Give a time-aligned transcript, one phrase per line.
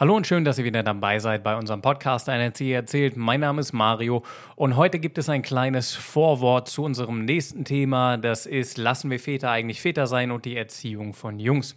[0.00, 3.16] Hallo und schön, dass ihr wieder dabei seid bei unserem Podcast Ein Erzieher erzählt.
[3.16, 4.22] Mein Name ist Mario
[4.54, 8.16] und heute gibt es ein kleines Vorwort zu unserem nächsten Thema.
[8.16, 11.76] Das ist, lassen wir Väter eigentlich Väter sein und die Erziehung von Jungs.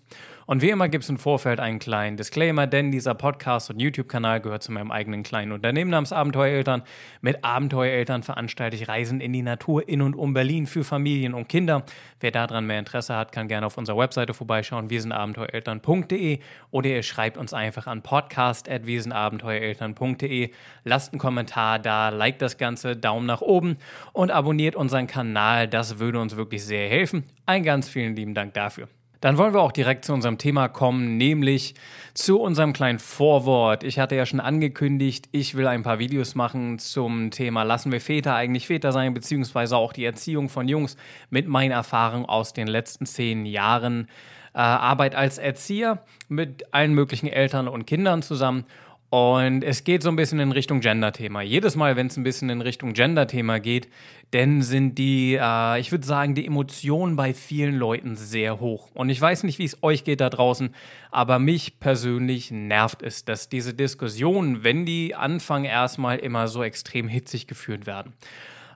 [0.51, 4.41] Und wie immer gibt es im Vorfeld einen kleinen Disclaimer, denn dieser Podcast und YouTube-Kanal
[4.41, 6.83] gehört zu meinem eigenen kleinen Unternehmen namens Abenteuereltern.
[7.21, 11.47] Mit Abenteuereltern veranstalte ich Reisen in die Natur in und um Berlin für Familien und
[11.47, 11.85] Kinder.
[12.19, 16.39] Wer daran mehr Interesse hat, kann gerne auf unserer Webseite vorbeischauen, wir sind abenteuereltern.de
[16.69, 20.51] oder ihr schreibt uns einfach an podcast.wiesenabenteuereltern.de.
[20.83, 23.77] Lasst einen Kommentar da, liked das Ganze, Daumen nach oben
[24.11, 25.69] und abonniert unseren Kanal.
[25.69, 27.23] Das würde uns wirklich sehr helfen.
[27.45, 28.89] Ein ganz vielen lieben Dank dafür.
[29.21, 31.75] Dann wollen wir auch direkt zu unserem Thema kommen, nämlich
[32.15, 33.83] zu unserem kleinen Vorwort.
[33.83, 38.01] Ich hatte ja schon angekündigt, ich will ein paar Videos machen zum Thema Lassen wir
[38.01, 40.97] Väter eigentlich Väter sein, beziehungsweise auch die Erziehung von Jungs
[41.29, 44.07] mit meinen Erfahrungen aus den letzten zehn Jahren
[44.53, 48.65] äh, Arbeit als Erzieher mit allen möglichen Eltern und Kindern zusammen.
[49.11, 51.41] Und es geht so ein bisschen in Richtung Gender-Thema.
[51.41, 53.89] Jedes Mal, wenn es ein bisschen in Richtung Gender-Thema geht,
[54.31, 58.89] dann sind die, äh, ich würde sagen, die Emotionen bei vielen Leuten sehr hoch.
[58.93, 60.73] Und ich weiß nicht, wie es euch geht da draußen,
[61.11, 67.09] aber mich persönlich nervt es, dass diese Diskussionen, wenn die anfangen, erstmal immer so extrem
[67.09, 68.13] hitzig geführt werden.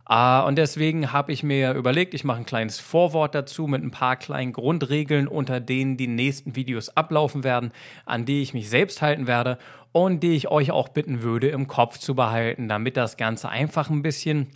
[0.07, 3.89] Uh, und deswegen habe ich mir überlegt, ich mache ein kleines Vorwort dazu mit ein
[3.89, 7.71] paar kleinen Grundregeln, unter denen die nächsten Videos ablaufen werden,
[8.05, 9.57] an die ich mich selbst halten werde
[9.95, 13.89] und die ich euch auch bitten würde, im Kopf zu behalten, damit das Ganze einfach
[13.89, 14.47] ein bisschen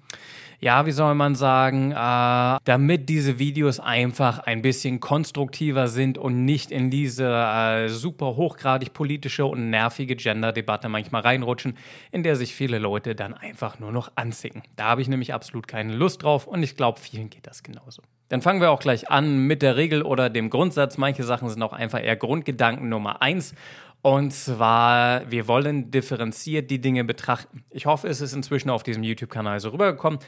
[0.62, 6.44] ja, wie soll man sagen, äh, damit diese Videos einfach ein bisschen konstruktiver sind und
[6.44, 11.78] nicht in diese äh, super hochgradig politische und nervige Gender-Debatte manchmal reinrutschen,
[12.12, 14.64] in der sich viele Leute dann einfach nur noch anzicken.
[14.76, 18.02] Da habe ich nämlich absolut keine Lust drauf und ich glaube, vielen geht das genauso.
[18.28, 20.98] Dann fangen wir auch gleich an mit der Regel oder dem Grundsatz.
[20.98, 23.56] Manche Sachen sind auch einfach eher Grundgedanken Nummer eins.
[24.02, 27.66] Und zwar, wir wollen differenziert die Dinge betrachten.
[27.70, 30.20] Ich hoffe, es ist inzwischen auf diesem YouTube-Kanal so rübergekommen,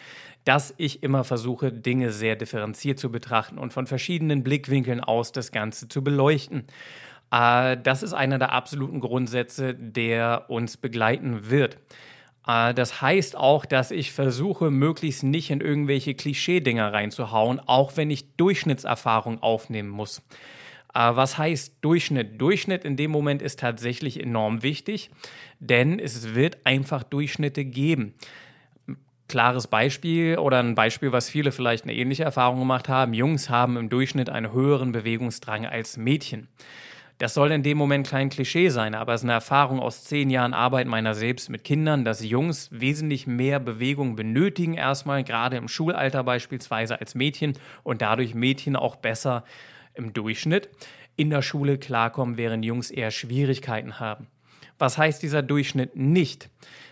[0.44, 5.54] dass ich immer versuche, Dinge sehr differenziert zu betrachten und von verschiedenen Blickwinkeln aus das
[5.54, 6.66] Ganze zu beleuchten.
[7.32, 11.78] Äh, das ist einer der absoluten Grundsätze, der uns begleiten wird.
[12.46, 18.12] Äh, das heißt auch, dass ich versuche, möglichst nicht in irgendwelche Klischee-Dinger reinzuhauen, auch wenn
[18.12, 20.22] ich Durchschnittserfahrung aufnehmen muss.
[20.94, 22.40] Äh, was heißt Durchschnitt?
[22.42, 25.12] Durchschnitt in dem Moment ist tatsächlich enorm wichtig,
[25.60, 28.14] denn es wird einfach Durchschnitte geben.
[29.28, 33.14] Klares Beispiel oder ein Beispiel, was viele vielleicht eine ähnliche Erfahrung gemacht haben.
[33.14, 36.50] Jungs haben im Durchschnitt einen höheren Bewegungsdrang als Mädchen.
[37.22, 40.32] Das soll in dem Moment kein Klischee sein, aber es ist eine Erfahrung aus zehn
[40.32, 45.68] Jahren Arbeit meiner selbst mit Kindern, dass Jungs wesentlich mehr Bewegung benötigen, erstmal gerade im
[45.68, 47.54] Schulalter beispielsweise als Mädchen
[47.84, 49.44] und dadurch Mädchen auch besser
[49.94, 50.70] im Durchschnitt
[51.16, 54.28] in der Schule klarkommen, während Jungs eher Schwierigkeiten haben.
[54.80, 56.50] Was heißt dieser Durchschnitt nicht?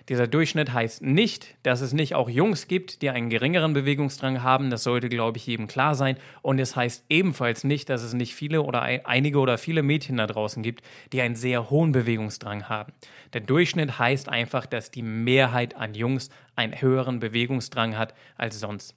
[0.10, 4.72] Dieser Durchschnitt heißt nicht, dass es nicht auch Jungs gibt, die einen geringeren Bewegungsdrang haben.
[4.72, 6.18] Das sollte, glaube ich, jedem klar sein.
[6.42, 10.28] Und es heißt ebenfalls nicht, dass es nicht viele oder einige oder viele Mädchen da
[10.28, 10.84] draußen gibt,
[11.14, 12.92] die einen sehr hohen Bewegungsdrang haben.
[13.34, 18.96] Der Durchschnitt heißt einfach, dass die Mehrheit an Jungs einen höheren Bewegungsdrang hat als sonst.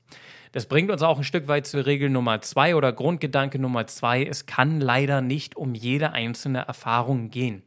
[0.53, 4.25] Das bringt uns auch ein Stück weit zur Regel Nummer zwei oder Grundgedanke Nummer zwei.
[4.25, 7.62] Es kann leider nicht um jede einzelne Erfahrung gehen.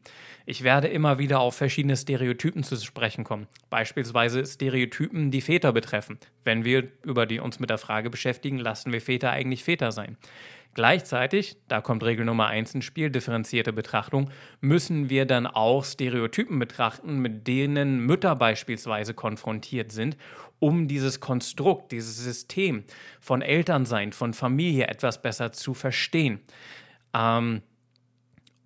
[0.46, 3.48] Ich werde immer wieder auf verschiedene Stereotypen zu sprechen kommen.
[3.72, 6.20] Beispielsweise Stereotypen, die Väter betreffen.
[6.44, 10.18] Wenn wir über die uns mit der Frage beschäftigen, lassen wir Väter eigentlich Väter sein.
[10.76, 16.60] Gleichzeitig, da kommt Regel Nummer eins ins Spiel, differenzierte Betrachtung, müssen wir dann auch Stereotypen
[16.60, 20.18] betrachten, mit denen Mütter beispielsweise konfrontiert sind,
[20.60, 22.84] um dieses Konstrukt, dieses System
[23.22, 26.42] von Elternsein, von Familie etwas besser zu verstehen.
[27.14, 27.62] Ähm,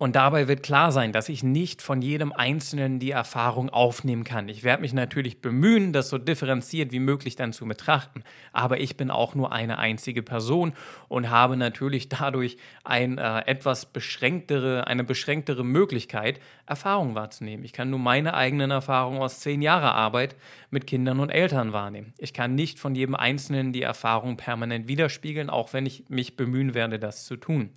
[0.00, 4.48] und dabei wird klar sein, dass ich nicht von jedem Einzelnen die Erfahrung aufnehmen kann.
[4.48, 8.24] Ich werde mich natürlich bemühen, das so differenziert wie möglich dann zu betrachten.
[8.50, 10.72] Aber ich bin auch nur eine einzige Person
[11.08, 17.66] und habe natürlich dadurch ein, äh, etwas beschränktere, eine beschränktere Möglichkeit, Erfahrung wahrzunehmen.
[17.66, 20.34] Ich kann nur meine eigenen Erfahrungen aus zehn Jahren Arbeit
[20.70, 22.14] mit Kindern und Eltern wahrnehmen.
[22.16, 26.72] Ich kann nicht von jedem Einzelnen die Erfahrung permanent widerspiegeln, auch wenn ich mich bemühen
[26.72, 27.68] werde, das zu tun.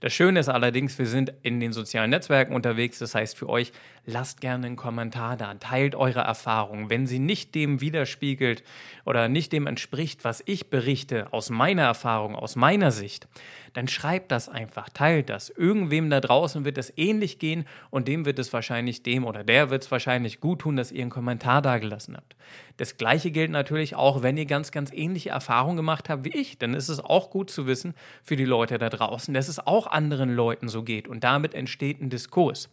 [0.00, 3.00] Das Schöne ist allerdings, wir sind in den sozialen Netzwerken unterwegs.
[3.00, 3.72] Das heißt für euch,
[4.06, 6.88] lasst gerne einen Kommentar da, teilt eure Erfahrungen.
[6.88, 8.62] Wenn sie nicht dem widerspiegelt
[9.04, 13.26] oder nicht dem entspricht, was ich berichte, aus meiner Erfahrung, aus meiner Sicht,
[13.72, 15.50] dann schreibt das einfach, teilt das.
[15.50, 19.70] Irgendwem da draußen wird es ähnlich gehen und dem wird es wahrscheinlich, dem oder der
[19.70, 22.36] wird es wahrscheinlich gut tun, dass ihr einen Kommentar dagelassen habt.
[22.76, 26.58] Das gleiche gilt natürlich auch, wenn ihr ganz, ganz ähnliche Erfahrungen gemacht habt wie ich.
[26.58, 29.86] Dann ist es auch gut zu wissen für die Leute da draußen, dass es auch
[29.86, 32.68] anderen Leuten so geht und damit entsteht ein Diskurs.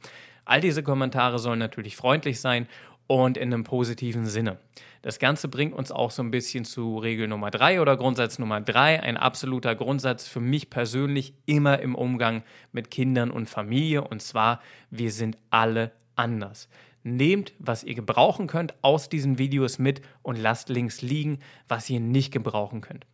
[0.46, 2.68] All diese Kommentare sollen natürlich freundlich sein
[3.07, 4.57] und in einem positiven Sinne.
[5.02, 8.60] Das Ganze bringt uns auch so ein bisschen zu Regel Nummer drei oder Grundsatz Nummer
[8.62, 9.02] drei.
[9.02, 14.04] Ein absoluter Grundsatz für mich persönlich immer im Umgang mit Kindern und Familie.
[14.04, 16.69] Und zwar, wir sind alle anders.
[17.04, 21.38] Nehmt, was ihr gebrauchen könnt aus diesen Videos mit und lasst links liegen,
[21.68, 23.06] was ihr nicht gebrauchen könnt.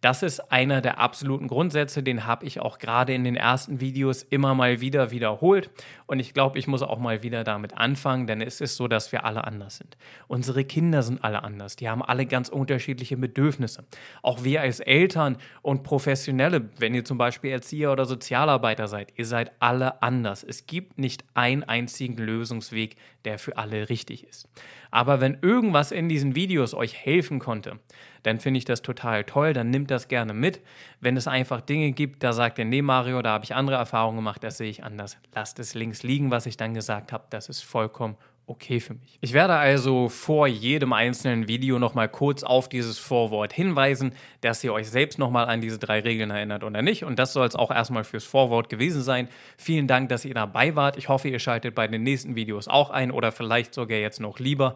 [0.00, 4.22] Das ist einer der absoluten Grundsätze, den habe ich auch gerade in den ersten Videos
[4.22, 5.70] immer mal wieder wiederholt.
[6.06, 9.12] Und ich glaube, ich muss auch mal wieder damit anfangen, denn es ist so, dass
[9.12, 9.98] wir alle anders sind.
[10.26, 11.76] Unsere Kinder sind alle anders.
[11.76, 13.84] Die haben alle ganz unterschiedliche Bedürfnisse.
[14.22, 19.26] Auch wir als Eltern und Professionelle, wenn ihr zum Beispiel Erzieher oder Sozialarbeiter seid, ihr
[19.26, 20.42] seid alle anders.
[20.42, 22.96] Es gibt nicht einen einzigen Lösungsweg,
[23.26, 24.48] der für alle richtig ist.
[24.90, 27.78] Aber wenn irgendwas in diesen Videos euch helfen konnte,
[28.22, 30.60] dann finde ich das total toll, dann nimmt das gerne mit.
[31.00, 34.16] Wenn es einfach Dinge gibt, da sagt ihr, nee Mario, da habe ich andere Erfahrungen
[34.16, 35.16] gemacht, das sehe ich anders.
[35.34, 38.16] Lasst es links liegen, was ich dann gesagt habe, das ist vollkommen
[38.50, 39.18] okay für mich.
[39.20, 44.72] Ich werde also vor jedem einzelnen Video nochmal kurz auf dieses Vorwort hinweisen, dass ihr
[44.72, 47.04] euch selbst nochmal an diese drei Regeln erinnert oder nicht.
[47.04, 49.28] Und das soll es auch erstmal fürs Vorwort gewesen sein.
[49.56, 50.96] Vielen Dank, dass ihr dabei wart.
[50.98, 54.40] Ich hoffe, ihr schaltet bei den nächsten Videos auch ein oder vielleicht sogar jetzt noch
[54.40, 54.74] lieber,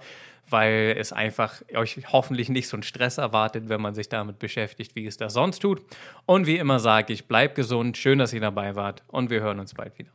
[0.49, 4.95] weil es einfach euch hoffentlich nicht so einen Stress erwartet, wenn man sich damit beschäftigt,
[4.95, 5.83] wie es das sonst tut.
[6.27, 9.59] Und wie immer sage ich, bleibt gesund, schön, dass ihr dabei wart und wir hören
[9.59, 10.11] uns bald wieder.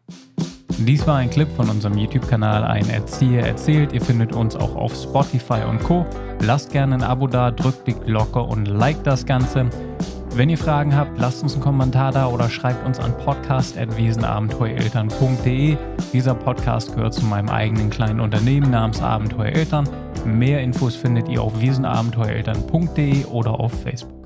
[0.85, 3.91] Dies war ein Clip von unserem YouTube-Kanal Ein Erzieher erzählt.
[3.91, 6.05] Ihr findet uns auch auf Spotify und Co.
[6.41, 9.69] Lasst gerne ein Abo da, drückt die Glocke und liked das Ganze.
[10.35, 15.75] Wenn ihr Fragen habt, lasst uns einen Kommentar da oder schreibt uns an podcast.wiesenabenteuereltern.de.
[16.13, 19.89] Dieser Podcast gehört zu meinem eigenen kleinen Unternehmen namens Abenteuereltern.
[20.25, 24.18] Mehr Infos findet ihr auf wiesenabenteuereltern.de oder auf Facebook.